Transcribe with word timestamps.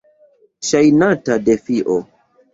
Ŝajnata 0.69 1.37
defio. 1.51 2.01